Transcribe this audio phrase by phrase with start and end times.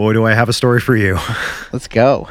[0.00, 1.18] Boy, do I have a story for you.
[1.74, 2.26] Let's go.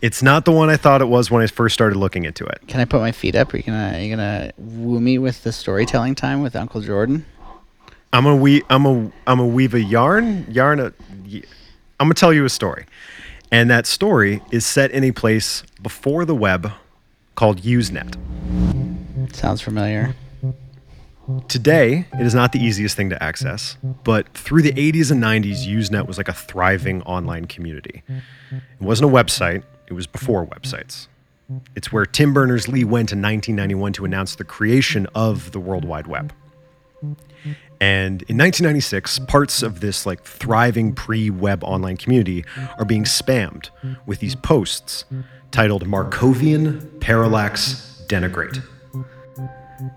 [0.00, 2.62] It's not the one I thought it was when I first started looking into it.
[2.68, 3.52] Can I put my feet up?
[3.52, 7.26] Are you gonna are you gonna woo me with the storytelling time with Uncle Jordan?
[8.14, 10.94] I'm a we I'm a I'm a weave a yarn yarn a
[11.26, 11.42] I'm
[11.98, 12.86] gonna tell you a story,
[13.52, 16.72] and that story is set in a place before the web
[17.34, 18.16] called Usenet.
[19.36, 20.14] Sounds familiar.
[21.48, 25.66] Today, it is not the easiest thing to access, but through the 80s and 90s,
[25.66, 28.02] Usenet was like a thriving online community.
[28.08, 31.08] It wasn't a website, it was before websites.
[31.74, 35.84] It's where Tim Berners Lee went in 1991 to announce the creation of the World
[35.84, 36.32] Wide Web.
[37.80, 42.44] And in 1996, parts of this like thriving pre-web online community
[42.78, 43.70] are being spammed
[44.06, 45.04] with these posts
[45.50, 48.62] titled Markovian Parallax Denigrate.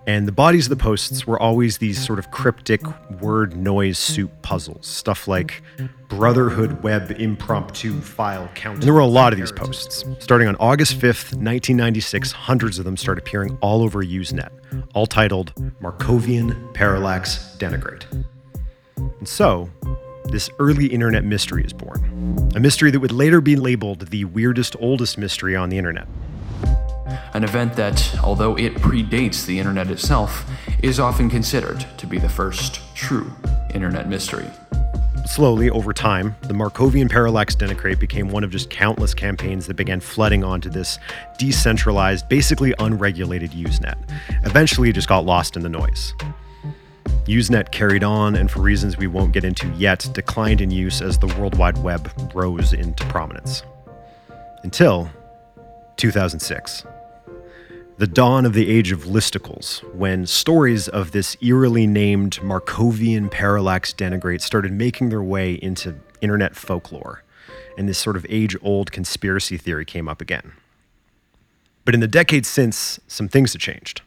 [0.06, 2.80] And the bodies of the posts were always these sort of cryptic
[3.20, 4.86] word noise soup puzzles.
[4.86, 5.62] Stuff like
[6.08, 8.76] Brotherhood Web Impromptu File Count.
[8.76, 10.04] And there were a lot of these posts.
[10.20, 14.50] Starting on August 5th, 1996, hundreds of them start appearing all over Usenet,
[14.94, 18.04] all titled Markovian Parallax Denigrate.
[18.96, 19.70] And so,
[20.26, 22.50] this early internet mystery is born.
[22.54, 26.08] A mystery that would later be labeled the weirdest, oldest mystery on the internet.
[27.34, 30.48] An event that, although it predates the internet itself,
[30.82, 33.32] is often considered to be the first true
[33.74, 34.46] internet mystery.
[35.26, 39.98] Slowly, over time, the Markovian Parallax Denigrate became one of just countless campaigns that began
[39.98, 40.98] flooding onto this
[41.38, 43.96] decentralized, basically unregulated Usenet.
[44.44, 46.14] Eventually, it just got lost in the noise.
[47.24, 51.18] Usenet carried on, and for reasons we won't get into yet, declined in use as
[51.18, 53.62] the World Wide Web rose into prominence.
[54.62, 55.08] Until
[55.96, 56.84] 2006
[57.96, 63.92] the dawn of the age of listicles, when stories of this eerily named Markovian parallax
[63.92, 67.22] denigrate started making their way into internet folklore,
[67.78, 70.52] and this sort of age old conspiracy theory came up again.
[71.84, 74.02] But in the decades since, some things have changed.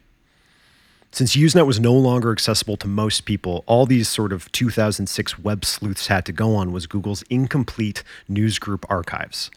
[1.12, 5.64] Since Usenet was no longer accessible to most people, all these sort of 2006 web
[5.64, 9.50] sleuths had to go on was Google's incomplete newsgroup archives.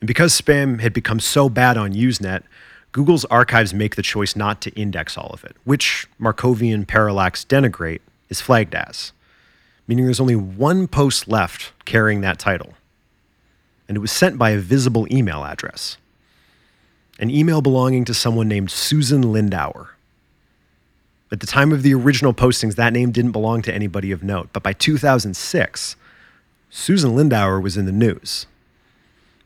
[0.00, 2.42] And because spam had become so bad on Usenet,
[2.92, 8.00] Google's archives make the choice not to index all of it, which Markovian parallax denigrate
[8.28, 9.12] is flagged as,
[9.86, 12.74] meaning there's only one post left carrying that title.
[13.86, 15.96] And it was sent by a visible email address.
[17.18, 19.88] An email belonging to someone named Susan Lindauer.
[21.30, 24.48] At the time of the original postings, that name didn't belong to anybody of note,
[24.52, 25.96] but by 2006,
[26.70, 28.46] Susan Lindauer was in the news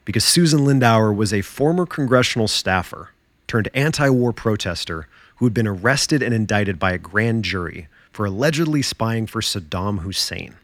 [0.04, 3.10] because Susan Lindauer was a former congressional staffer
[3.53, 8.25] turned anti war protester who had been arrested and indicted by a grand jury for
[8.25, 10.55] allegedly spying for Saddam Hussein.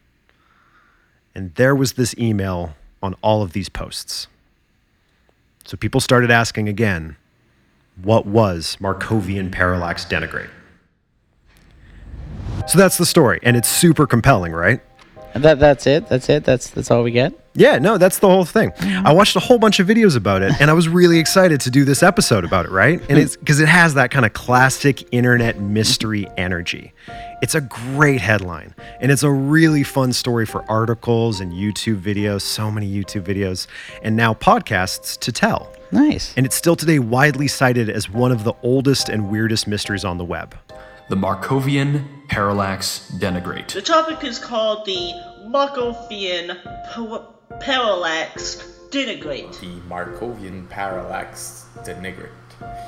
[1.34, 4.26] And there was this email on all of these posts.
[5.66, 7.16] So people started asking again
[8.02, 10.48] what was Markovian parallax denigrate?
[12.68, 14.80] So that's the story, and it's super compelling, right?
[15.34, 16.08] And that that's it.
[16.08, 16.44] That's it.
[16.44, 17.32] That's that's all we get.
[17.54, 18.72] Yeah, no, that's the whole thing.
[18.80, 21.72] I watched a whole bunch of videos about it, and I was really excited to
[21.72, 23.00] do this episode about it, right?
[23.08, 26.92] And it's because it has that kind of classic internet mystery energy.
[27.42, 32.42] It's a great headline, and it's a really fun story for articles and YouTube videos,
[32.42, 33.66] so many YouTube videos,
[34.04, 35.72] and now podcasts to tell.
[35.90, 36.34] Nice.
[36.36, 40.18] And it's still today widely cited as one of the oldest and weirdest mysteries on
[40.18, 40.54] the web.
[41.08, 43.72] The Markovian Parallax Denigrate.
[43.72, 45.12] The topic is called the
[45.46, 47.24] Markovian pa-
[47.60, 48.56] Parallax
[48.90, 49.58] Denigrate.
[49.60, 52.28] The Markovian parallax denigrate.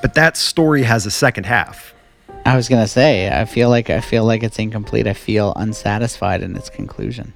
[0.03, 1.94] But that story has a second half.
[2.44, 3.28] I was gonna say.
[3.28, 5.06] I feel like I feel like it's incomplete.
[5.06, 7.32] I feel unsatisfied in its conclusion.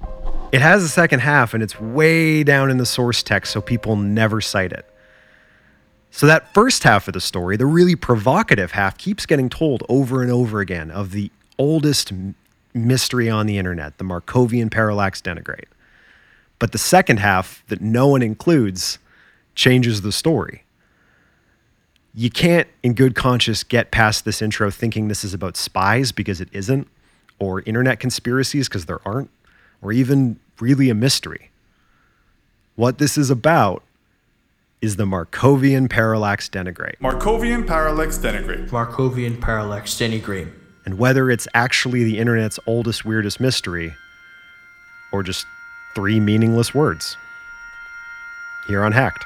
[0.51, 3.95] It has a second half, and it's way down in the source text, so people
[3.95, 4.85] never cite it.
[6.15, 10.21] So, that first half of the story, the really provocative half, keeps getting told over
[10.21, 12.13] and over again of the oldest
[12.73, 15.65] mystery on the internet, the Markovian parallax denigrate.
[16.57, 18.97] But the second half, that no one includes,
[19.55, 20.63] changes the story.
[22.13, 26.39] You can't, in good conscience, get past this intro thinking this is about spies because
[26.39, 26.87] it isn't,
[27.39, 29.31] or internet conspiracies because there aren't,
[29.81, 31.51] or even really a mystery.
[32.77, 33.83] What this is about
[34.85, 36.97] is the Markovian parallax denigrate.
[36.99, 38.69] Markovian parallax denigrate.
[38.69, 40.51] Markovian parallax denigrate.
[40.85, 43.95] and whether it's actually the internet's oldest, weirdest mystery
[45.11, 45.47] or just
[45.95, 47.17] three meaningless words.
[48.67, 49.25] Here on Hacked.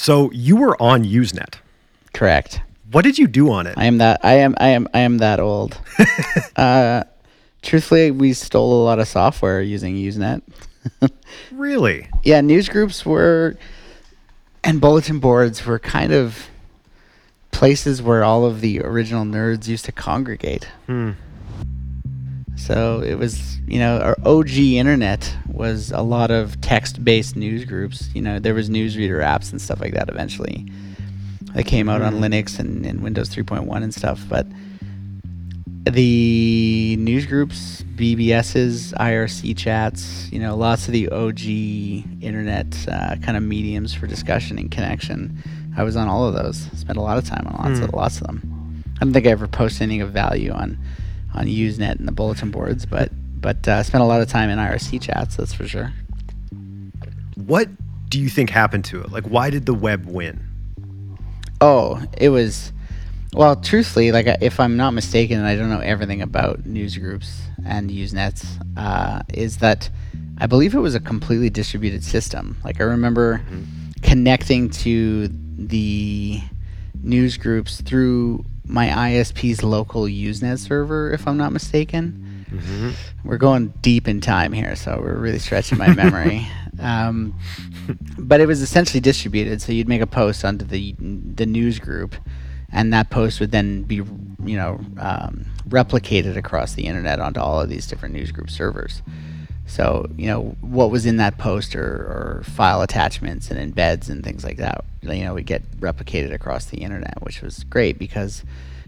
[0.00, 1.56] So you were on Usenet.
[2.14, 2.62] Correct.
[2.90, 3.74] What did you do on it?
[3.76, 4.20] I am that.
[4.24, 4.54] I am.
[4.58, 4.88] I am.
[4.94, 5.78] I am that old.
[6.56, 7.04] uh,
[7.60, 10.40] truthfully, we stole a lot of software using Usenet.
[11.52, 12.08] really?
[12.22, 13.58] Yeah, news groups were,
[14.64, 16.48] and bulletin boards were kind of
[17.50, 20.66] places where all of the original nerds used to congregate.
[20.86, 21.10] Hmm.
[22.72, 28.08] So it was, you know, our OG internet was a lot of text-based news groups.
[28.14, 30.70] You know, there was newsreader apps and stuff like that eventually.
[31.54, 34.46] That came out on Linux and, and Windows 3.1 and stuff, but
[35.82, 41.40] the news groups, BBSs, IRC chats, you know, lots of the OG
[42.22, 45.42] internet uh, kind of mediums for discussion and connection.
[45.76, 46.68] I was on all of those.
[46.76, 48.84] Spent a lot of time on lots of lots of them.
[49.00, 50.78] I don't think I ever posted anything of value on
[51.34, 53.10] on Usenet and the bulletin boards, but
[53.40, 55.36] but uh, spent a lot of time in IRC chats.
[55.36, 55.92] That's for sure.
[57.36, 57.68] What
[58.08, 59.10] do you think happened to it?
[59.10, 60.46] Like, why did the web win?
[61.60, 62.72] Oh, it was.
[63.32, 67.42] Well, truthfully, like if I'm not mistaken, and I don't know everything about news groups
[67.64, 68.44] and Usenets,
[68.76, 69.88] uh, is that
[70.38, 72.56] I believe it was a completely distributed system.
[72.64, 73.42] Like I remember
[74.02, 76.40] connecting to the
[77.02, 82.26] news groups through my ISP's local Usenet server, if I'm not mistaken.
[83.24, 86.46] We're going deep in time here, so we're really stretching my memory.
[86.80, 87.34] um,
[88.18, 92.16] but it was essentially distributed, so you'd make a post onto the the news group,
[92.72, 97.60] and that post would then be, you know, um, replicated across the internet onto all
[97.60, 99.02] of these different news group servers.
[99.70, 104.24] So, you know, what was in that post or, or file attachments and embeds and
[104.24, 108.42] things like that, you know, would get replicated across the internet, which was great because,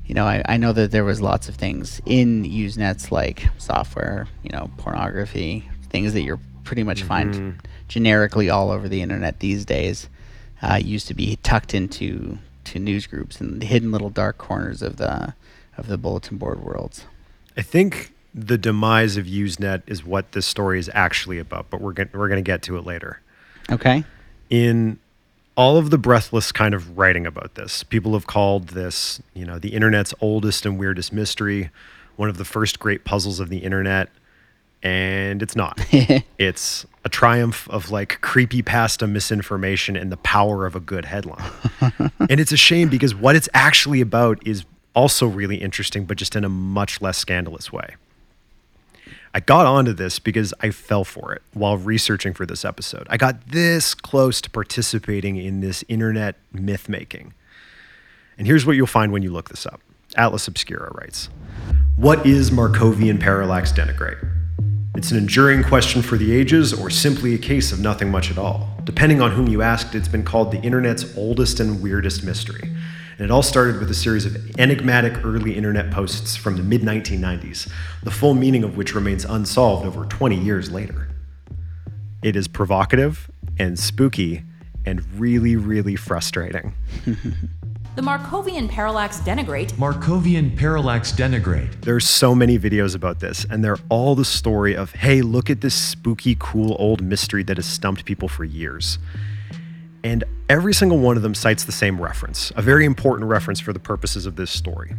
[0.04, 4.26] you know, I, I know that there was lots of things in Usenets like software,
[4.42, 9.64] you know, pornography, things that you're pretty much find generically all over the internet these
[9.64, 10.08] days,
[10.62, 14.96] uh, used to be tucked into to news groups and hidden little dark corners of
[14.96, 15.34] the
[15.76, 17.04] of the bulletin board worlds.
[17.56, 21.92] I think the demise of Usenet is what this story is actually about, but we're
[21.92, 23.20] going we're going to get to it later.
[23.70, 24.04] Okay.
[24.50, 24.98] in
[25.56, 29.58] all of the breathless kind of writing about this, people have called this, you know,
[29.58, 31.70] the internet's oldest and weirdest mystery,
[32.16, 34.08] one of the first great puzzles of the internet,
[34.82, 35.78] and it's not.
[36.38, 41.50] it's a triumph of like creepypasta misinformation and the power of a good headline.
[42.30, 44.64] and it's a shame because what it's actually about is
[44.94, 47.94] also really interesting, but just in a much less scandalous way.
[49.34, 53.06] I got onto this because I fell for it while researching for this episode.
[53.08, 57.32] I got this close to participating in this internet myth making.
[58.36, 59.80] And here's what you'll find when you look this up.
[60.16, 61.30] Atlas Obscura writes
[61.96, 64.18] What is Markovian parallax denigrate?
[64.94, 68.36] It's an enduring question for the ages or simply a case of nothing much at
[68.36, 68.68] all.
[68.84, 72.70] Depending on whom you asked, it's been called the internet's oldest and weirdest mystery.
[73.22, 76.80] And it all started with a series of enigmatic early internet posts from the mid
[76.82, 77.70] 1990s,
[78.02, 81.08] the full meaning of which remains unsolved over 20 years later.
[82.24, 83.30] It is provocative
[83.60, 84.42] and spooky
[84.84, 86.74] and really, really frustrating.
[87.94, 91.82] The Markovian parallax denigrate Markovian parallax denigrate.
[91.82, 95.60] There's so many videos about this, and they're all the story of, hey, look at
[95.60, 98.98] this spooky, cool old mystery that has stumped people for years.
[100.04, 103.72] And every single one of them cites the same reference, a very important reference for
[103.72, 104.94] the purposes of this story.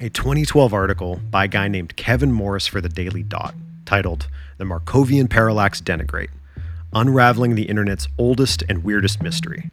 [0.00, 3.54] A 2012 article by a guy named Kevin Morris for the Daily Dot,
[3.86, 4.28] titled
[4.58, 6.28] The Markovian Parallax Denigrate
[6.92, 9.70] Unraveling the Internet's Oldest and Weirdest Mystery.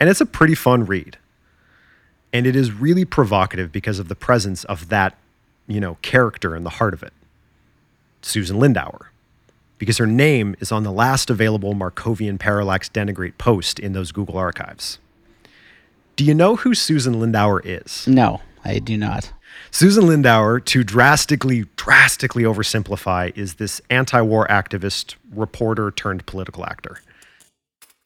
[0.00, 1.16] And it's a pretty fun read.
[2.32, 5.16] And it is really provocative because of the presence of that,
[5.66, 7.12] you know, character in the heart of it
[8.20, 9.11] Susan Lindauer
[9.82, 14.38] because her name is on the last available Markovian parallax denigrate post in those Google
[14.38, 15.00] archives.
[16.14, 18.06] Do you know who Susan Lindauer is?
[18.06, 19.32] No, I do not.
[19.72, 27.00] Susan Lindauer, to drastically, drastically oversimplify, is this anti war activist, reporter turned political actor.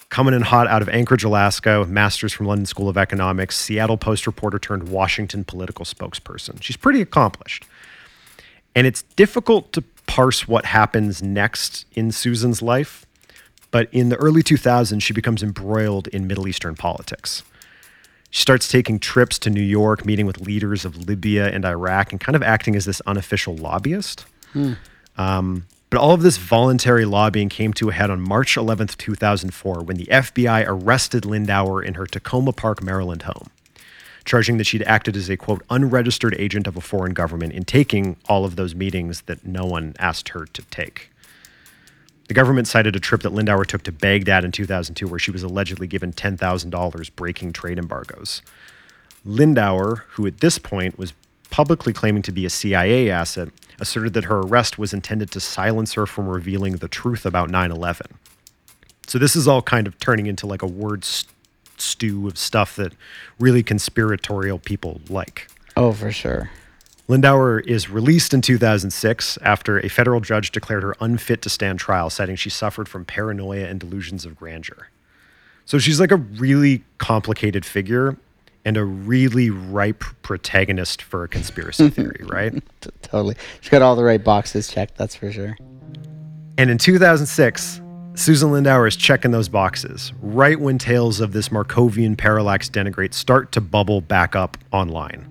[0.09, 3.99] Coming in hot out of Anchorage, Alaska, with master's from London School of Economics, Seattle
[3.99, 6.62] Post reporter turned Washington political spokesperson.
[6.62, 7.66] She's pretty accomplished.
[8.75, 13.06] And it's difficult to parse what happens next in Susan's life,
[13.70, 17.42] but in the early 2000s, she becomes embroiled in Middle Eastern politics.
[18.30, 22.20] She starts taking trips to New York, meeting with leaders of Libya and Iraq, and
[22.20, 24.25] kind of acting as this unofficial lobbyist.
[25.16, 29.82] Um, but all of this voluntary lobbying came to a head on March 11th, 2004,
[29.82, 33.48] when the FBI arrested Lindauer in her Takoma Park, Maryland home,
[34.26, 38.16] charging that she'd acted as a quote, unregistered agent of a foreign government in taking
[38.28, 41.11] all of those meetings that no one asked her to take.
[42.28, 45.45] The government cited a trip that Lindauer took to Baghdad in 2002, where she was
[45.45, 48.42] allegedly given $10,000 breaking trade embargoes.
[49.25, 51.12] Lindauer, who at this point was
[51.50, 55.92] publicly claiming to be a CIA asset, asserted that her arrest was intended to silence
[55.92, 58.06] her from revealing the truth about 9 11.
[59.06, 61.33] So this is all kind of turning into like a word st-
[61.80, 62.92] stew of stuff that
[63.38, 65.49] really conspiratorial people like.
[65.76, 66.50] Oh, for sure.
[67.09, 72.11] Lindauer is released in 2006 after a federal judge declared her unfit to stand trial,
[72.11, 74.88] citing she suffered from paranoia and delusions of grandeur.
[75.66, 78.16] So she's like a really complicated figure
[78.64, 82.61] and a really ripe protagonist for a conspiracy theory, right?
[83.02, 83.37] Totally.
[83.61, 85.56] She's got all the right boxes checked, that's for sure.
[86.59, 87.80] And in 2006,
[88.16, 93.52] Susan Lindauer is checking those boxes right when tales of this Markovian parallax denigrate start
[93.52, 95.28] to bubble back up online.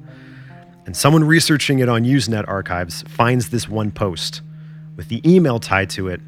[0.85, 4.43] And someone researching it on Usenet archives finds this one post
[4.95, 6.21] with the email tied to it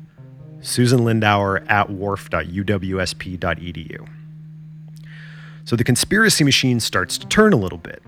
[0.62, 4.08] Susan Lindauer at wharf.uwsp.edu.
[5.64, 8.02] So the conspiracy machine starts to turn a little bit.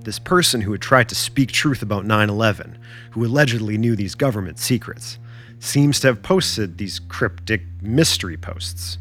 [0.00, 2.78] This person who had tried to speak truth about 9 11,
[3.12, 5.18] who allegedly knew these government secrets,
[5.58, 8.98] seems to have posted these cryptic mystery posts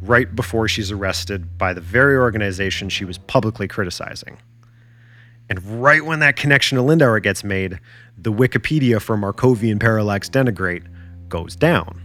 [0.00, 4.38] right before she's arrested by the very organization she was publicly criticizing.
[5.48, 7.80] And right when that connection to Lindauer gets made,
[8.16, 10.84] the Wikipedia for Markovian parallax denigrate
[11.28, 12.00] goes down.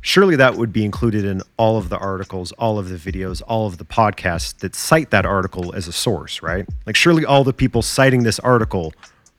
[0.00, 3.66] surely that would be included in all of the articles, all of the videos, all
[3.66, 6.68] of the podcasts that cite that article as a source, right?
[6.86, 8.92] Like, surely all the people citing this article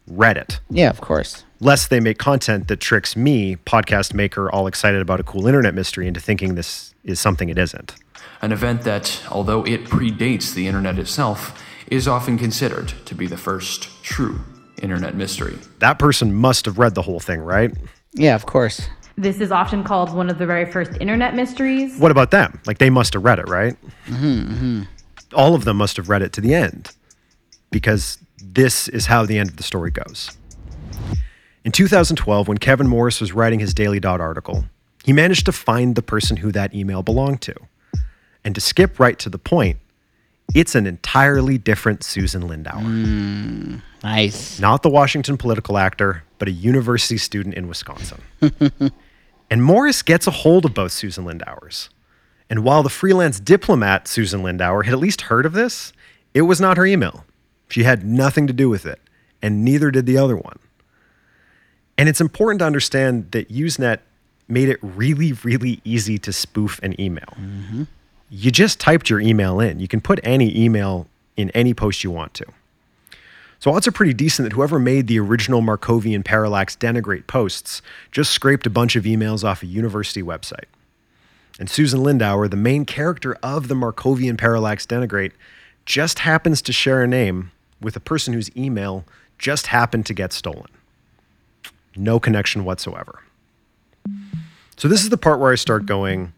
[0.07, 0.59] read it.
[0.69, 1.43] Yeah, of course.
[1.59, 5.73] lest they make content that tricks me, podcast maker, all excited about a cool internet
[5.73, 7.95] mystery, into thinking this is something it isn't.
[8.41, 13.37] An event that, although it predates the internet itself, is often considered to be the
[13.37, 14.41] first true
[14.81, 15.57] internet mystery.
[15.79, 17.71] That person must have read the whole thing, right?
[18.13, 18.89] Yeah, of course.
[19.17, 21.97] This is often called one of the very first internet mysteries.
[21.99, 22.59] What about them?
[22.65, 23.77] Like they must have read it, right?
[24.07, 24.81] Mm-hmm,
[25.33, 26.91] All of them must have read it to the end
[27.73, 30.31] because this is how the end of the story goes.
[31.65, 34.65] In 2012, when Kevin Morris was writing his Daily Dot article,
[35.03, 37.55] he managed to find the person who that email belonged to.
[38.45, 39.79] And to skip right to the point,
[40.53, 42.81] it's an entirely different Susan Lindauer.
[42.81, 44.59] Hmm, nice.
[44.59, 48.21] Not the Washington political actor, but a university student in Wisconsin.
[49.49, 51.89] and Morris gets a hold of both Susan Lindauers.
[52.49, 55.93] And while the freelance diplomat Susan Lindauer had at least heard of this,
[56.33, 57.25] it was not her email.
[57.73, 58.99] She had nothing to do with it,
[59.41, 60.59] and neither did the other one.
[61.97, 63.97] And it's important to understand that Usenet
[64.47, 67.33] made it really, really easy to spoof an email.
[67.35, 67.85] Mm-hmm.
[68.29, 69.79] You just typed your email in.
[69.79, 72.45] You can put any email in any post you want to.
[73.57, 78.31] So odds are pretty decent that whoever made the original Markovian parallax denigrate posts just
[78.31, 80.65] scraped a bunch of emails off a university website.
[81.59, 85.31] And Susan Lindauer, the main character of the Markovian parallax denigrate,
[85.87, 87.49] just happens to share a name
[87.83, 89.05] with a person whose email
[89.37, 90.67] just happened to get stolen.
[91.95, 93.23] No connection whatsoever.
[94.77, 96.33] So, this is the part where I start going.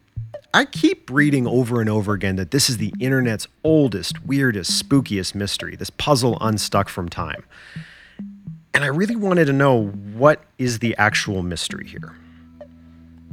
[0.52, 5.34] I keep reading over and over again that this is the internet's oldest, weirdest, spookiest
[5.34, 7.44] mystery, this puzzle unstuck from time.
[8.72, 12.14] And I really wanted to know what is the actual mystery here.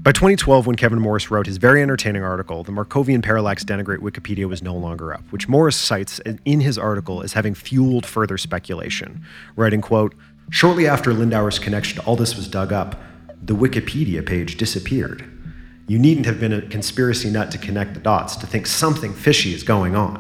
[0.03, 4.50] By 2012, when Kevin Morris wrote his very entertaining article, the Markovian parallax denigrate Wikipedia
[4.50, 9.24] was no longer up, which Morris cites in his article as having fueled further speculation,
[9.55, 10.13] writing, quote,
[10.50, 13.01] Shortly after Lindauer's connection to all this was dug up,
[13.41, 15.24] the Wikipedia page disappeared.
[15.88, 19.53] You needn't have been a conspiracy nut to connect the dots to think something fishy
[19.53, 20.19] is going on.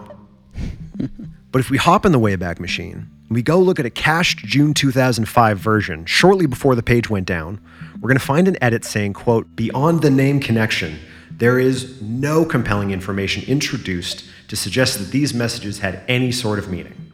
[1.51, 4.73] but if we hop in the Wayback Machine, we go look at a cached June
[4.73, 7.59] 2005 version shortly before the page went down,
[7.95, 10.99] we're going to find an edit saying, quote, beyond the name connection,
[11.31, 16.69] there is no compelling information introduced to suggest that these messages had any sort of
[16.69, 17.11] meaning.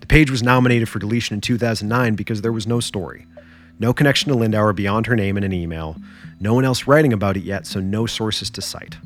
[0.00, 3.26] The page was nominated for deletion in 2009 because there was no story.
[3.80, 5.96] No connection to Lindauer beyond her name in an email.
[6.40, 8.96] No one else writing about it yet, so no sources to cite.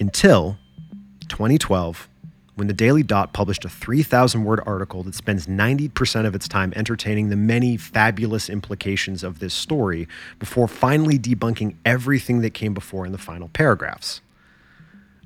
[0.00, 0.58] Until
[1.28, 2.08] 2012,
[2.58, 6.72] when the Daily Dot published a 3,000 word article that spends 90% of its time
[6.74, 10.08] entertaining the many fabulous implications of this story
[10.40, 14.22] before finally debunking everything that came before in the final paragraphs.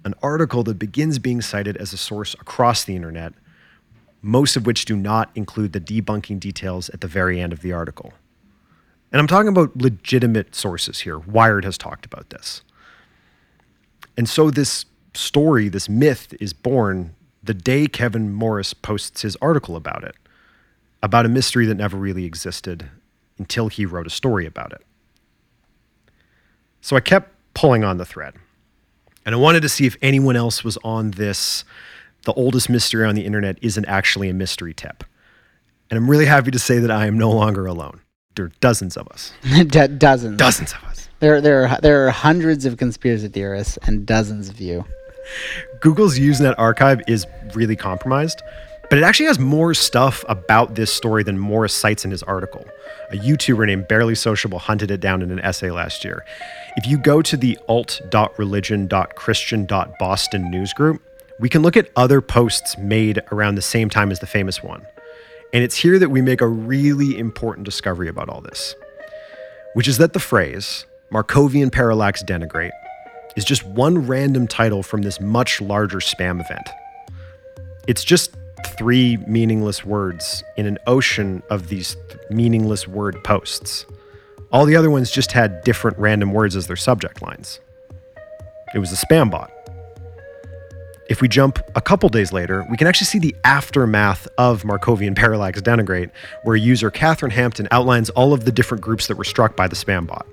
[0.05, 3.33] An article that begins being cited as a source across the internet,
[4.21, 7.73] most of which do not include the debunking details at the very end of the
[7.73, 8.13] article.
[9.11, 11.19] And I'm talking about legitimate sources here.
[11.19, 12.61] Wired has talked about this.
[14.19, 14.85] And so this
[15.15, 20.15] story, this myth, is born the day Kevin Morris posts his article about it,
[21.03, 22.89] about a mystery that never really existed
[23.39, 24.83] until he wrote a story about it.
[26.81, 28.35] So I kept pulling on the thread.
[29.25, 31.65] And I wanted to see if anyone else was on this.
[32.25, 35.05] The oldest mystery on the internet isn't actually a mystery tip.
[35.91, 38.01] And I'm really happy to say that I am no longer alone.
[38.35, 39.33] There are dozens of us.
[39.67, 40.39] Do- dozens.
[40.39, 41.09] Dozens of us.
[41.21, 44.85] There, there, are, there are hundreds of conspiracy theorists and dozens of you.
[45.81, 48.43] Google's Usenet archive is really compromised,
[48.89, 52.67] but it actually has more stuff about this story than Morris cites in his article.
[53.11, 56.25] A YouTuber named Barely Sociable hunted it down in an essay last year.
[56.77, 61.03] If you go to the alt.religion.christian.boston news group,
[61.41, 64.87] we can look at other posts made around the same time as the famous one.
[65.53, 68.75] And it's here that we make a really important discovery about all this,
[69.75, 72.71] which is that the phrase, Markovian parallax denigrate,
[73.37, 76.69] is just one random title from this much larger spam event.
[77.87, 78.35] It's just
[78.79, 83.87] three meaningless words in an ocean of these th- meaningless word posts.
[84.53, 87.61] All the other ones just had different random words as their subject lines.
[88.75, 89.51] It was a spam bot.
[91.09, 95.17] If we jump a couple days later, we can actually see the aftermath of Markovian
[95.17, 96.11] parallax denigrate,
[96.45, 99.77] where user Catherine Hampton outlines all of the different groups that were struck by the
[99.77, 100.27] spam bot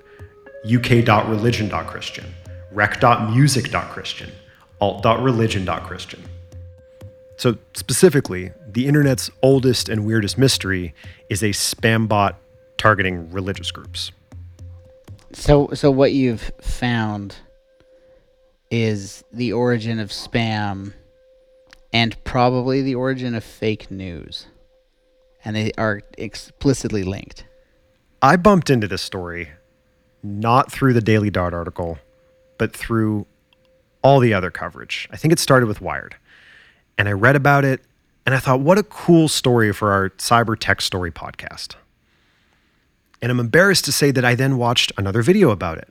[0.64, 2.26] uk.religion.christian,
[2.72, 4.30] rec.music.christian,
[4.80, 6.22] alt.religion.christian.
[7.36, 10.94] So, specifically, the internet's oldest and weirdest mystery
[11.30, 12.38] is a spam bot
[12.76, 14.12] targeting religious groups.
[15.32, 17.36] So, so what you've found
[18.70, 20.92] is the origin of spam
[21.92, 24.46] and probably the origin of fake news.
[25.44, 27.44] And they are explicitly linked.
[28.22, 29.50] I bumped into this story
[30.22, 31.98] not through the Daily Dot article,
[32.60, 33.26] but through
[34.02, 35.08] all the other coverage.
[35.10, 36.14] I think it started with Wired.
[36.98, 37.80] And I read about it
[38.26, 41.76] and I thought, what a cool story for our cyber tech story podcast.
[43.22, 45.88] And I'm embarrassed to say that I then watched another video about it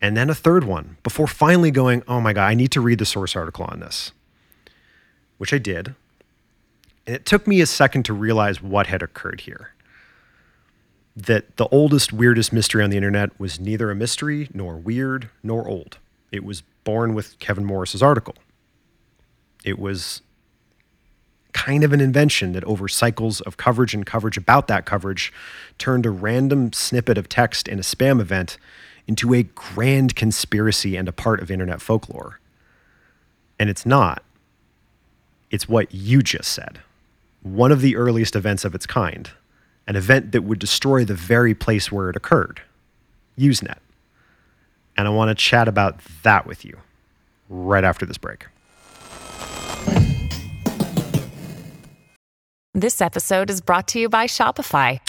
[0.00, 2.98] and then a third one before finally going, oh my God, I need to read
[2.98, 4.10] the source article on this,
[5.38, 5.94] which I did.
[7.06, 9.74] And it took me a second to realize what had occurred here
[11.22, 15.66] that the oldest, weirdest mystery on the internet was neither a mystery, nor weird, nor
[15.66, 15.98] old.
[16.30, 18.34] It was born with Kevin Morris's article.
[19.64, 20.22] It was
[21.52, 25.32] kind of an invention that over cycles of coverage and coverage about that coverage
[25.78, 28.56] turned a random snippet of text in a spam event
[29.06, 32.38] into a grand conspiracy and a part of internet folklore.
[33.58, 34.22] And it's not.
[35.50, 36.80] It's what you just said.
[37.42, 39.30] One of the earliest events of its kind
[39.90, 42.62] an event that would destroy the very place where it occurred
[43.36, 43.78] Usenet.
[44.96, 46.78] And I want to chat about that with you
[47.48, 48.46] right after this break.
[52.72, 55.00] This episode is brought to you by Shopify.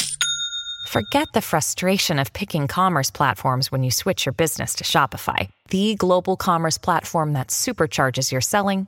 [0.87, 5.93] Forget the frustration of picking commerce platforms when you switch your business to Shopify, the
[5.93, 8.87] global commerce platform that supercharges your selling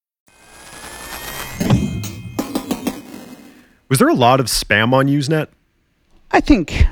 [3.91, 5.49] Was there a lot of spam on Usenet?
[6.31, 6.85] I think,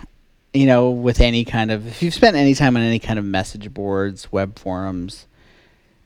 [0.54, 3.24] you know, with any kind of if you've spent any time on any kind of
[3.24, 5.26] message boards, web forums,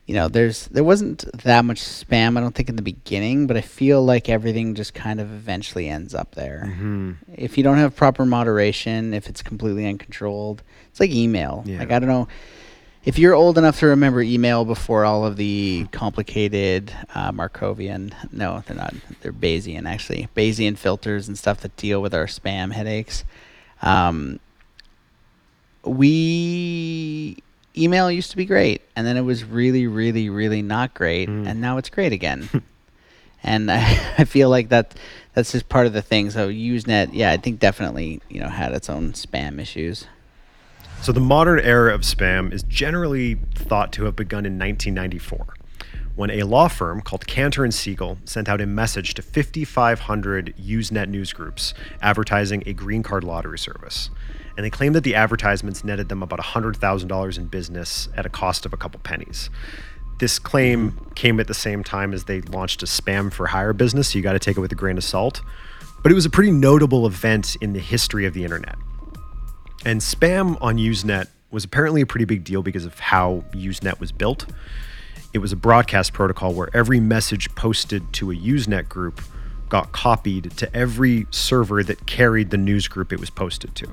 [0.06, 2.38] you know, there's there wasn't that much spam.
[2.38, 5.90] I don't think in the beginning, but I feel like everything just kind of eventually
[5.90, 6.66] ends up there.
[6.68, 7.14] Mm-hmm.
[7.34, 11.64] If you don't have proper moderation, if it's completely uncontrolled, it's like email.
[11.66, 11.80] Yeah.
[11.80, 12.28] Like I don't know
[13.06, 18.64] if you're old enough to remember email before all of the complicated uh, Markovian, no,
[18.66, 18.94] they're not.
[19.22, 23.26] They're Bayesian actually, Bayesian filters and stuff that deal with our spam headaches.
[23.82, 24.40] Um,
[25.84, 27.38] we
[27.78, 31.60] email used to be great, and then it was really, really, really not great, and
[31.60, 32.50] now it's great again.
[33.44, 34.96] and I, I feel like that
[35.34, 36.32] that's just part of the thing.
[36.32, 40.08] So Usenet, yeah, I think definitely you know had its own spam issues.
[41.04, 45.54] So the modern era of spam is generally thought to have begun in 1994,
[46.16, 51.10] when a law firm called Canter and Siegel sent out a message to 5,500 Usenet
[51.10, 54.12] news groups advertising a green card lottery service.
[54.56, 58.66] And they claimed that the advertisements netted them about $100,000 in business at a cost
[58.66, 59.50] of a couple pennies.
[60.20, 64.14] This claim came at the same time as they launched a spam for hire business,
[64.14, 65.42] so you got to take it with a grain of salt.
[66.02, 68.78] But it was a pretty notable event in the history of the internet.
[69.86, 74.12] And spam on Usenet was apparently a pretty big deal because of how Usenet was
[74.12, 74.46] built.
[75.34, 79.22] It was a broadcast protocol where every message posted to a Usenet group
[79.70, 83.88] got copied to every server that carried the news group it was posted to.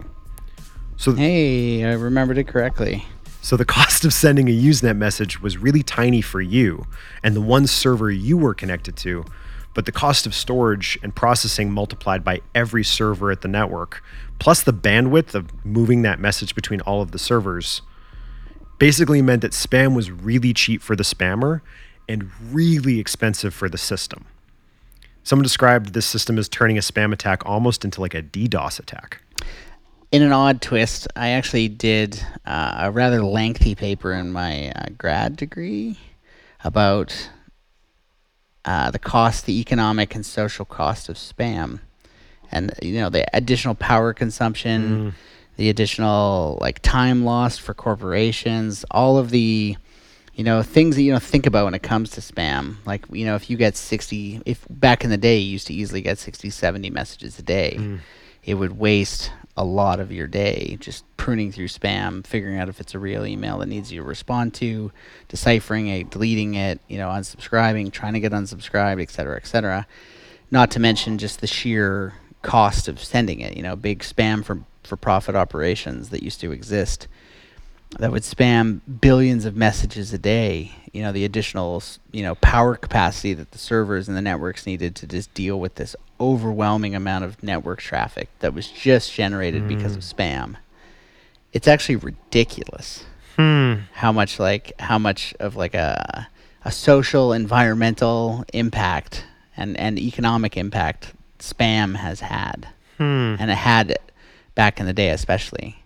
[0.96, 3.04] So hey, I remembered it correctly.
[3.40, 6.86] So the cost of sending a Usenet message was really tiny for you
[7.22, 9.24] and the one server you were connected to,
[9.80, 14.04] but the cost of storage and processing multiplied by every server at the network,
[14.38, 17.80] plus the bandwidth of moving that message between all of the servers,
[18.78, 21.62] basically meant that spam was really cheap for the spammer
[22.10, 24.26] and really expensive for the system.
[25.24, 29.22] Someone described this system as turning a spam attack almost into like a DDoS attack.
[30.12, 34.90] In an odd twist, I actually did uh, a rather lengthy paper in my uh,
[34.98, 35.98] grad degree
[36.64, 37.30] about
[38.64, 41.80] uh, the cost, the economic and social cost of spam,
[42.52, 45.14] and you know the additional power consumption,
[45.56, 49.76] the additional like time lost for corporations, all of the
[50.34, 52.76] you know things that you don't think about when it comes to spam.
[52.84, 55.74] Like you know if you get 60, if back in the day you used to
[55.74, 57.98] easily get 60, 70 messages a day,
[58.44, 62.80] it would waste a lot of your day just pruning through spam, figuring out if
[62.80, 64.90] it's a real email that needs you to respond to,
[65.28, 69.86] deciphering it, deleting it, you know, unsubscribing, trying to get unsubscribed, et cetera, et cetera.
[70.50, 74.60] Not to mention just the sheer cost of sending it, you know, big spam for,
[74.82, 77.06] for profit operations that used to exist
[77.98, 80.72] that would spam billions of messages a day.
[80.92, 81.82] You know, the additional,
[82.12, 85.74] you know, power capacity that the servers and the networks needed to just deal with
[85.74, 90.20] this overwhelming amount of network traffic that was just generated because of hmm.
[90.20, 90.56] spam.
[91.52, 93.04] It's actually ridiculous
[93.36, 93.74] hmm.
[93.94, 96.28] how much like how much of like a
[96.64, 99.24] a social environmental impact
[99.56, 102.68] and and economic impact spam has had.
[102.98, 103.36] Hmm.
[103.38, 104.12] And it had it
[104.54, 105.82] back in the day especially.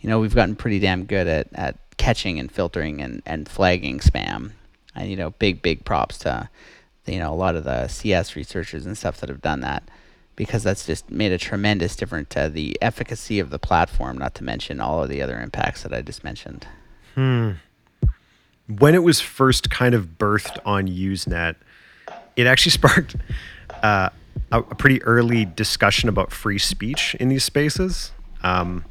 [0.00, 3.98] You know we've gotten pretty damn good at at catching and filtering and and flagging
[4.00, 4.52] spam.
[4.94, 6.48] And you know big big props to
[7.08, 9.82] you know a lot of the cs researchers and stuff that have done that
[10.36, 14.44] because that's just made a tremendous difference to the efficacy of the platform not to
[14.44, 16.66] mention all of the other impacts that i just mentioned
[17.14, 17.52] Hmm.
[18.78, 21.56] when it was first kind of birthed on Usenet,
[22.36, 23.16] it actually sparked
[23.82, 24.10] uh,
[24.52, 28.12] a, pretty early discussion about free speech in these spaces.
[28.44, 28.84] Um,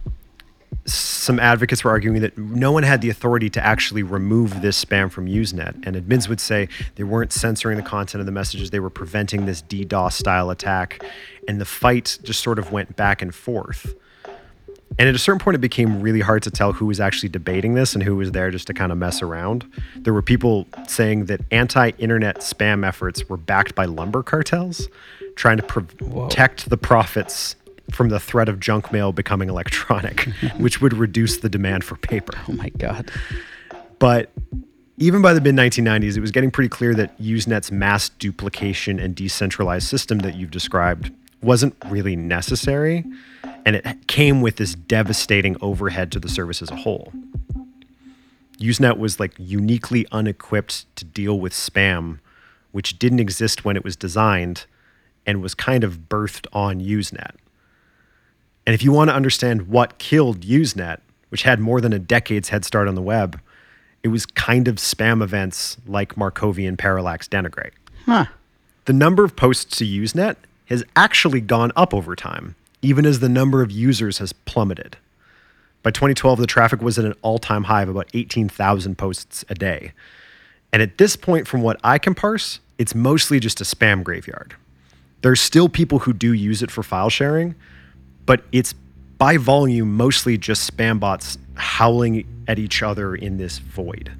[0.87, 5.11] some advocates were arguing that no one had the authority to actually remove this spam
[5.11, 8.79] from Usenet, and admins would say they weren't censoring the content of the messages; they
[8.79, 11.03] were preventing this DDoS style attack,
[11.47, 13.95] and the fight just sort of went back and forth.
[14.99, 17.75] And at a certain point, it became really hard to tell who was actually debating
[17.75, 19.69] this and who was there just to kind of mess around.
[19.97, 24.87] There were people saying that anti internet spam efforts were backed by lumber cartels,
[25.35, 26.69] trying to protect Whoa.
[26.69, 27.55] the profits
[27.91, 30.21] from the threat of junk mail becoming electronic,
[30.57, 32.33] which would reduce the demand for paper.
[32.47, 33.09] Oh my God.
[33.99, 34.31] But
[34.97, 39.15] even by the mid 1990s, it was getting pretty clear that Usenet's mass duplication and
[39.15, 43.05] decentralized system that you've described wasn't really necessary
[43.67, 47.11] and it came with this devastating overhead to the service as a whole.
[48.59, 52.19] Usenet was like uniquely unequipped to deal with spam,
[52.71, 54.65] which didn't exist when it was designed
[55.25, 57.35] and was kind of birthed on Usenet.
[58.67, 60.99] And if you want to understand what killed Usenet,
[61.29, 63.39] which had more than a decade's head start on the web,
[64.03, 67.71] it was kind of spam events like Markovian parallax denigrate.
[68.05, 68.25] Huh.
[68.85, 73.29] The number of posts to Usenet has actually gone up over time even as the
[73.29, 74.97] number of users has plummeted.
[75.83, 79.55] By 2012, the traffic was at an all time high of about 18,000 posts a
[79.55, 79.93] day.
[80.71, 84.55] And at this point, from what I can parse, it's mostly just a spam graveyard.
[85.21, 87.55] There's still people who do use it for file sharing,
[88.27, 88.73] but it's
[89.17, 94.11] by volume mostly just spam bots howling at each other in this void.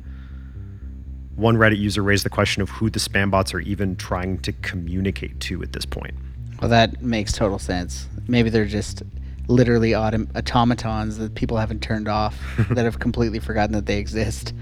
[1.35, 4.51] One Reddit user raised the question of who the spam bots are even trying to
[4.53, 6.15] communicate to at this point.
[6.59, 8.07] Well, that makes total sense.
[8.27, 9.03] Maybe they're just
[9.47, 12.35] literally autom- automatons that people haven't turned off
[12.71, 14.53] that have completely forgotten that they exist.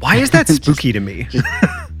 [0.00, 1.28] Why is that spooky just, to me?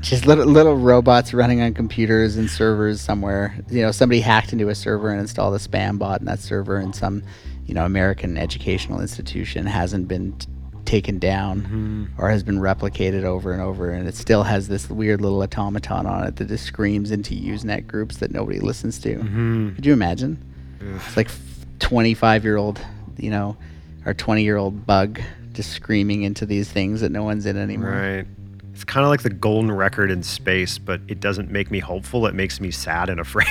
[0.02, 3.56] Just, little, little robots running on computers and servers somewhere.
[3.70, 6.76] You know, somebody hacked into a server and installed a spam bot in that server,
[6.76, 7.22] and some,
[7.66, 10.48] you know, American educational institution hasn't been t-
[10.84, 12.04] taken down mm-hmm.
[12.18, 16.06] or has been replicated over and over, and it still has this weird little automaton
[16.06, 19.16] on it that just screams into Usenet groups that nobody listens to.
[19.16, 19.74] Mm-hmm.
[19.76, 20.38] Could you imagine?
[20.80, 21.00] Ugh.
[21.06, 21.30] It's like
[21.78, 22.80] 25 year old,
[23.18, 23.56] you know,
[24.04, 25.20] or 20 year old bug
[25.52, 27.90] just screaming into these things that no one's in anymore.
[27.90, 28.26] Right.
[28.72, 32.26] It's kind of like the golden record in space, but it doesn't make me hopeful.
[32.26, 33.46] It makes me sad and afraid.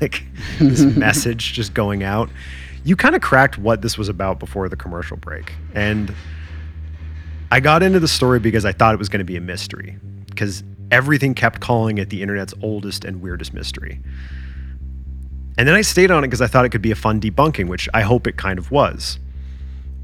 [0.00, 0.24] like
[0.58, 2.30] this message just going out.
[2.84, 5.52] You kind of cracked what this was about before the commercial break.
[5.74, 6.14] And
[7.50, 9.98] I got into the story because I thought it was going to be a mystery,
[10.26, 14.00] because everything kept calling it the internet's oldest and weirdest mystery.
[15.58, 17.68] And then I stayed on it because I thought it could be a fun debunking,
[17.68, 19.18] which I hope it kind of was.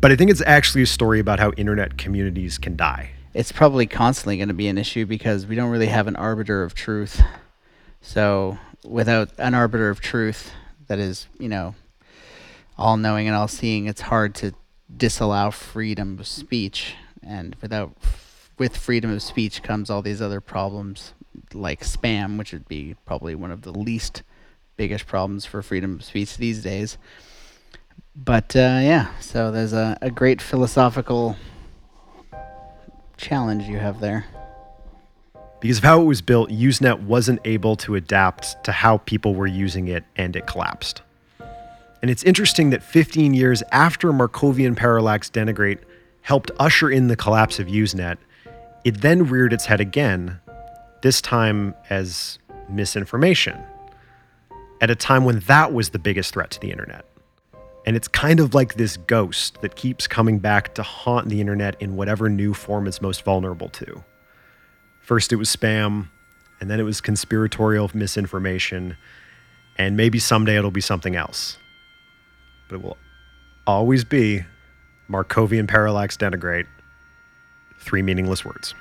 [0.01, 3.13] But I think it's actually a story about how internet communities can die.
[3.35, 6.63] It's probably constantly going to be an issue because we don't really have an arbiter
[6.63, 7.21] of truth.
[8.01, 10.53] So, without an arbiter of truth
[10.87, 11.75] that is, you know,
[12.79, 14.55] all knowing and all seeing, it's hard to
[14.97, 16.95] disallow freedom of speech.
[17.25, 17.97] And without
[18.57, 21.13] with freedom of speech comes all these other problems
[21.53, 24.23] like spam, which would be probably one of the least
[24.77, 26.99] biggest problems for freedom of speech these days.
[28.15, 31.37] But uh, yeah, so there's a, a great philosophical
[33.17, 34.27] challenge you have there.
[35.61, 39.47] Because of how it was built, Usenet wasn't able to adapt to how people were
[39.47, 41.03] using it and it collapsed.
[42.03, 45.79] And it's interesting that 15 years after Markovian parallax denigrate
[46.21, 48.19] helped usher in the collapse of Usenet,
[48.85, 50.39] it then reared its head again,
[51.03, 53.63] this time as misinformation
[54.81, 57.07] at a time when that was the biggest threat to the internet.
[57.87, 61.81] And it's kind of like this ghost that keeps coming back to haunt the internet
[61.81, 64.03] in whatever new form it's most vulnerable to.
[65.01, 66.09] First, it was spam,
[66.61, 68.97] and then it was conspiratorial misinformation,
[69.77, 71.59] and maybe someday it'll be something else.
[72.69, 72.97] But it will
[73.67, 74.45] always be
[75.11, 76.67] Markovian parallax denigrate,
[77.79, 78.75] three meaningless words.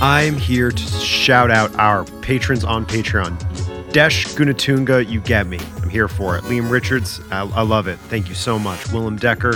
[0.00, 3.75] I'm here to shout out our patrons on Patreon.
[3.96, 5.58] Desh Gunatunga, you get me.
[5.80, 6.44] I'm here for it.
[6.44, 7.98] Liam Richards, I, I love it.
[7.98, 8.92] Thank you so much.
[8.92, 9.54] Willem Decker,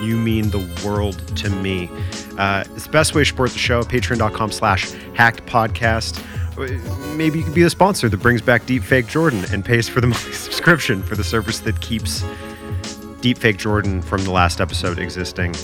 [0.00, 1.88] you mean the world to me.
[2.36, 6.20] Uh, it's the best way to support the show, patreon.com slash hacked podcast.
[7.16, 10.06] Maybe you could be the sponsor that brings back Deepfake Jordan and pays for the
[10.08, 12.22] monthly subscription for the service that keeps
[13.20, 15.54] Deepfake Jordan from the last episode existing.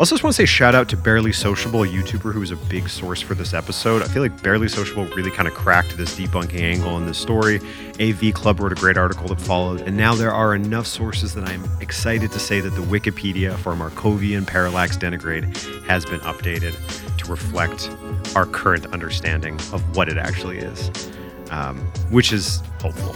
[0.00, 2.56] Also, just want to say shout out to Barely Sociable, a YouTuber who was a
[2.56, 4.00] big source for this episode.
[4.00, 7.60] I feel like Barely Sociable really kind of cracked this debunking angle in this story.
[8.00, 11.46] AV Club wrote a great article that followed, and now there are enough sources that
[11.46, 16.74] I'm excited to say that the Wikipedia for Markovian parallax denigrate has been updated
[17.18, 17.90] to reflect
[18.34, 21.10] our current understanding of what it actually is,
[21.50, 21.76] um,
[22.08, 23.12] which is hopeful.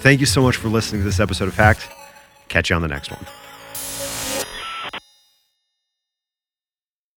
[0.00, 1.86] Thank you so much for listening to this episode of Hacked.
[2.48, 3.26] Catch you on the next one.